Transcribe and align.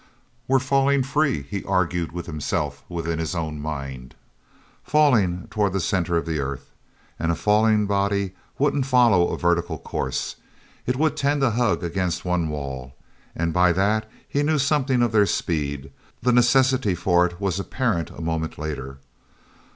"We're 0.47 0.57
falling 0.57 1.03
free," 1.03 1.43
he 1.43 1.63
argued 1.63 2.11
within 2.11 2.39
his 3.19 3.35
own 3.35 3.59
mind, 3.59 4.15
"falling 4.83 5.47
toward 5.51 5.73
the 5.73 5.79
center 5.79 6.17
of 6.17 6.25
the 6.25 6.39
earth. 6.39 6.71
And 7.19 7.31
a 7.31 7.35
falling 7.35 7.85
body 7.85 8.31
wouldn't 8.57 8.87
follow 8.87 9.27
a 9.27 9.37
vertical 9.37 9.77
course. 9.77 10.37
It 10.87 10.95
would 10.95 11.15
tend 11.15 11.41
to 11.41 11.51
hug 11.51 11.83
against 11.83 12.25
one 12.25 12.49
wall." 12.49 12.95
And 13.35 13.53
by 13.53 13.73
that 13.73 14.09
he 14.27 14.41
knew 14.41 14.57
something 14.57 15.03
of 15.03 15.11
their 15.11 15.27
speed. 15.27 15.91
The 16.23 16.33
necessity 16.33 16.95
for 16.95 17.27
it 17.27 17.39
was 17.39 17.59
apparent 17.59 18.09
a 18.09 18.23
moment 18.23 18.57
later. 18.57 18.97